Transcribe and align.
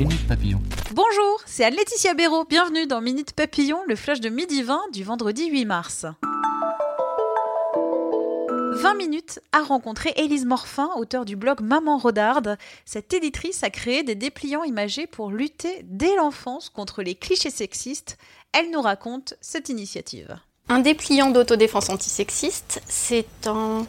Minute 0.00 0.26
Papillon. 0.26 0.60
Bonjour, 0.94 1.40
c'est 1.46 1.64
Anne-Laetitia 1.64 2.14
Béraud. 2.14 2.44
Bienvenue 2.48 2.86
dans 2.86 3.00
Minute 3.00 3.32
Papillon, 3.32 3.78
le 3.86 3.96
flash 3.96 4.20
de 4.20 4.28
midi 4.28 4.62
20 4.62 4.80
du 4.92 5.04
vendredi 5.04 5.46
8 5.50 5.64
mars. 5.66 6.06
20 8.72 8.94
minutes 8.94 9.40
à 9.52 9.60
rencontrer 9.62 10.12
Élise 10.16 10.46
Morfin, 10.46 10.88
auteure 10.96 11.24
du 11.24 11.36
blog 11.36 11.60
Maman 11.60 11.98
Rodarde. 11.98 12.56
Cette 12.86 13.12
éditrice 13.12 13.62
a 13.62 13.70
créé 13.70 14.02
des 14.02 14.14
dépliants 14.14 14.64
imagés 14.64 15.06
pour 15.06 15.30
lutter 15.30 15.82
dès 15.84 16.16
l'enfance 16.16 16.70
contre 16.70 17.02
les 17.02 17.14
clichés 17.14 17.50
sexistes. 17.50 18.16
Elle 18.52 18.70
nous 18.70 18.80
raconte 18.82 19.34
cette 19.40 19.68
initiative. 19.68 20.36
Un 20.68 20.78
dépliant 20.80 21.30
d'autodéfense 21.30 21.90
antisexiste, 21.90 22.80
c'est 22.88 23.26
un- 23.46 23.84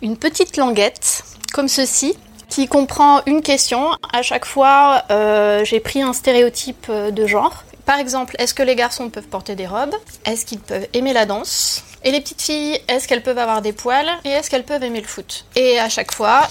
une 0.00 0.16
petite 0.16 0.56
languette 0.56 1.22
comme 1.52 1.68
ceci 1.68 2.16
qui 2.50 2.66
comprend 2.66 3.22
une 3.24 3.40
question. 3.40 3.92
À 4.12 4.22
chaque 4.22 4.44
fois, 4.44 5.04
euh, 5.10 5.64
j'ai 5.64 5.80
pris 5.80 6.02
un 6.02 6.12
stéréotype 6.12 6.86
euh, 6.90 7.10
de 7.10 7.26
genre. 7.26 7.64
Par 7.86 7.98
exemple, 7.98 8.36
est-ce 8.38 8.52
que 8.52 8.62
les 8.62 8.76
garçons 8.76 9.08
peuvent 9.08 9.28
porter 9.28 9.54
des 9.54 9.66
robes? 9.66 9.94
Est-ce 10.26 10.44
qu'ils 10.44 10.58
peuvent 10.58 10.86
aimer 10.92 11.12
la 11.12 11.24
danse? 11.24 11.82
Et 12.04 12.10
les 12.10 12.20
petites 12.20 12.42
filles, 12.42 12.78
est-ce 12.88 13.08
qu'elles 13.08 13.22
peuvent 13.22 13.38
avoir 13.38 13.62
des 13.62 13.72
poils? 13.72 14.08
Et 14.24 14.28
est-ce 14.28 14.50
qu'elles 14.50 14.64
peuvent 14.64 14.82
aimer 14.82 15.00
le 15.00 15.06
foot? 15.06 15.46
Et 15.56 15.78
à 15.78 15.88
chaque 15.88 16.12
fois, 16.12 16.42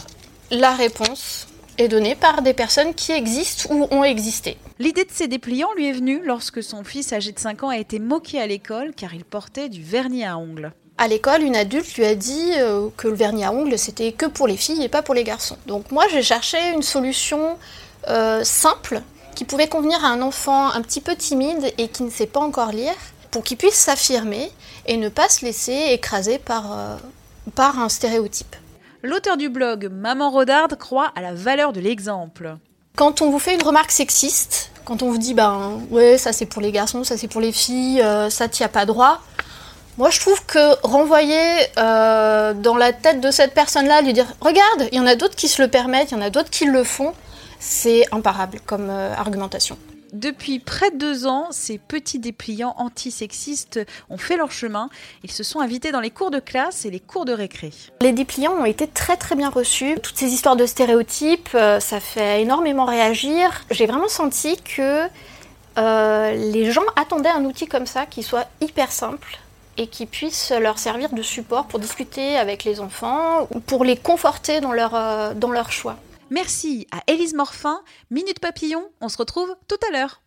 la 0.52 0.72
réponse 0.72 1.48
est 1.78 1.88
donnée 1.88 2.16
par 2.16 2.42
des 2.42 2.54
personnes 2.54 2.94
qui 2.94 3.12
existent 3.12 3.74
ou 3.74 3.88
ont 3.92 4.04
existé. 4.04 4.58
L'idée 4.80 5.06
de 5.06 5.12
ces 5.12 5.28
dépliants 5.28 5.74
lui 5.76 5.88
est 5.88 5.94
venue 5.94 6.22
lorsque 6.24 6.62
son 6.62 6.84
fils 6.84 7.14
âgé 7.14 7.32
de 7.32 7.40
5 7.40 7.64
ans 7.64 7.70
a 7.70 7.78
été 7.78 8.00
moqué 8.00 8.40
à 8.40 8.48
l'école 8.48 8.94
car 8.96 9.14
il 9.14 9.26
portait 9.26 9.70
du 9.70 9.82
vernis 9.82 10.26
à 10.26 10.38
ongles. 10.38 10.74
À 11.02 11.08
l'école, 11.08 11.44
une 11.44 11.56
adulte 11.56 11.96
lui 11.96 12.04
a 12.04 12.14
dit 12.14 12.52
euh, 12.58 12.90
que 12.98 13.08
le 13.08 13.16
vernis 13.16 13.46
à 13.46 13.54
ongles 13.54 13.78
c'était 13.80 14.12
que 14.12 14.26
pour 14.26 14.48
les 14.48 14.58
filles 14.58 14.84
et 14.84 14.90
pas 14.90 15.02
pour 15.02 15.16
les 15.16 15.24
garçons. 15.24 15.56
Donc 15.66 15.92
moi 15.92 16.04
j'ai 16.12 16.22
cherché 16.22 16.58
une 16.74 16.82
solution 16.82 17.58
euh, 18.10 18.44
simple 18.44 19.02
qui 19.34 19.46
pouvait 19.46 19.70
convenir 19.70 20.04
à 20.04 20.10
un 20.10 20.22
enfant 20.22 20.70
un 20.70 20.82
petit 20.82 21.00
peu 21.00 21.16
timide 21.16 21.74
et 21.78 21.88
qui 21.88 22.04
ne 22.04 22.10
sait 22.10 22.28
pas 22.28 22.42
encore 22.42 22.74
lire 22.74 22.94
pour 23.32 23.46
qu'il 23.46 23.56
puisse 23.56 23.76
s'affirmer 23.76 24.52
et 24.88 24.98
ne 24.98 25.08
pas 25.08 25.30
se 25.30 25.46
laisser 25.46 25.92
écraser 25.92 26.38
par, 26.38 26.78
euh, 26.78 26.98
par 27.56 27.80
un 27.80 27.88
stéréotype. 27.88 28.58
L'auteur 29.02 29.38
du 29.38 29.48
blog 29.48 29.90
Maman 29.90 30.30
Rodarde 30.30 30.76
croit 30.78 31.14
à 31.16 31.22
la 31.22 31.34
valeur 31.34 31.72
de 31.72 31.80
l'exemple. 31.80 32.58
Quand 32.98 33.22
on 33.22 33.30
vous 33.30 33.40
fait 33.40 33.56
une 33.56 33.64
remarque 33.64 33.92
sexiste, 33.92 34.72
quand 34.84 35.02
on 35.02 35.10
vous 35.10 35.18
dit 35.18 35.34
ben 35.34 35.80
ouais 35.92 36.18
ça 36.18 36.34
c'est 36.34 36.46
pour 36.46 36.62
les 36.62 36.74
garçons, 36.74 37.06
ça 37.06 37.16
c'est 37.16 37.30
pour 37.30 37.40
les 37.40 37.54
filles, 37.54 38.02
euh, 38.02 38.30
ça 38.30 38.50
t'y 38.50 38.66
a 38.66 38.68
pas 38.68 38.86
droit. 38.86 39.22
Moi 39.98 40.10
je 40.10 40.20
trouve 40.20 40.46
que 40.46 40.86
renvoyer 40.86 41.68
euh, 41.78 42.54
dans 42.54 42.78
la 42.78 42.94
tête 42.94 43.22
de 43.22 43.32
cette 43.32 43.54
personne-là, 43.54 44.02
lui 44.02 44.14
dire 44.14 44.28
regarde, 44.40 44.90
il 44.92 44.98
y 44.98 45.02
en 45.02 45.08
a 45.08 45.16
d'autres 45.16 45.36
qui 45.36 45.48
se 45.48 45.62
le 45.62 45.68
permettent, 45.68 46.12
il 46.12 46.16
y 46.16 46.18
en 46.18 46.22
a 46.22 46.30
d'autres 46.30 46.50
qui 46.50 46.66
le 46.66 46.84
font, 46.84 47.14
c'est 47.60 48.06
imparable 48.14 48.60
comme 48.66 48.90
euh, 48.90 49.14
argumentation. 49.14 49.78
Depuis 50.14 50.60
près 50.60 50.90
de 50.90 50.98
deux 50.98 51.28
ans, 51.28 51.48
ces 51.52 51.78
petits 51.78 52.18
dépliants 52.18 52.74
antisexistes 52.78 53.80
ont 54.10 54.18
fait 54.18 54.38
leur 54.38 54.52
chemin. 54.52 54.90
Ils 55.24 55.32
se 55.32 55.44
sont 55.44 55.60
invités 55.60 55.92
dans 55.92 56.00
les 56.00 56.10
cours 56.10 56.32
de 56.32 56.40
classe 56.40 56.86
et 56.86 56.90
les 56.90 57.00
cours 57.00 57.26
de 57.26 57.34
récré. 57.34 57.72
Les 58.02 58.12
dépliants 58.12 58.54
ont 58.54 58.66
été 58.66 58.88
très 58.88 59.18
très 59.18 59.36
bien 59.36 59.50
reçus. 59.50 59.98
Toutes 60.02 60.18
ces 60.18 60.34
histoires 60.34 60.56
de 60.56 60.66
stéréotypes, 60.66 61.50
euh, 61.54 61.80
ça 61.80 62.00
fait 62.00 62.42
énormément 62.42 62.86
réagir. 62.86 63.66
J'ai 63.70 63.86
vraiment 63.86 64.08
senti 64.08 64.58
que 64.58 65.08
euh, 65.78 66.32
les 66.34 66.72
gens 66.72 66.86
attendaient 66.96 67.30
un 67.30 67.46
outil 67.46 67.68
comme 67.68 67.86
ça 67.86 68.08
qui 68.08 68.24
soit 68.24 68.48
hyper 68.62 68.92
simple 68.92 69.40
et 69.80 69.88
qui 69.88 70.06
puisse 70.06 70.52
leur 70.52 70.78
servir 70.78 71.14
de 71.14 71.24
support 71.24 71.68
pour 71.68 71.80
discuter 71.80 72.36
avec 72.36 72.66
les 72.66 72.82
enfants 72.82 73.48
ou 73.52 73.62
pour 73.62 73.86
les 73.86 73.96
conforter 73.96 74.60
dans 74.60 74.74
leur, 74.74 74.94
euh, 74.94 75.34
dans 75.34 75.52
leur 75.52 75.72
choix. 75.72 75.96
Merci 76.30 76.86
à 76.92 77.00
Élise 77.08 77.34
Morfin. 77.34 77.80
Minute 78.12 78.40
Papillon, 78.40 78.84
on 79.02 79.10
se 79.10 79.18
retrouve 79.18 79.56
tout 79.68 79.80
à 79.88 79.94
l'heure. 79.94 80.22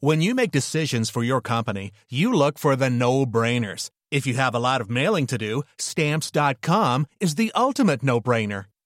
When 0.00 0.22
you 0.22 0.32
make 0.32 0.52
decisions 0.52 1.10
for 1.10 1.24
your 1.24 1.40
company, 1.42 1.90
you 2.08 2.32
look 2.32 2.56
for 2.56 2.76
the 2.76 2.88
no 2.88 3.26
brainers. 3.26 3.90
If 4.12 4.26
you 4.28 4.34
have 4.34 4.54
a 4.54 4.60
lot 4.60 4.80
of 4.80 4.88
mailing 4.88 5.26
to 5.26 5.36
do, 5.36 5.64
stamps.com 5.76 7.06
is 7.20 7.34
the 7.34 7.50
ultimate 7.56 8.04
no 8.04 8.20
brainer. 8.20 8.66